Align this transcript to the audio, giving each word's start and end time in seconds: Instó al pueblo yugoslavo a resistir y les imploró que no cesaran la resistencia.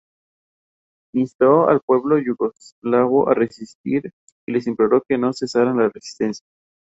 Instó 1.13 1.69
al 1.69 1.81
pueblo 1.81 2.17
yugoslavo 2.17 3.29
a 3.29 3.35
resistir 3.35 4.11
y 4.47 4.51
les 4.51 4.65
imploró 4.65 5.03
que 5.07 5.19
no 5.19 5.31
cesaran 5.31 5.77
la 5.77 5.89
resistencia. 5.89 6.43